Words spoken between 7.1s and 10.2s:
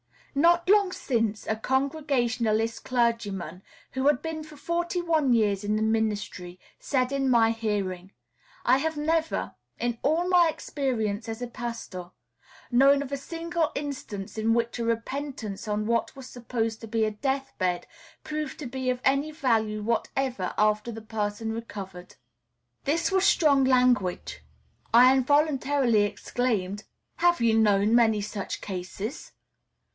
in my hearing, "I have never, in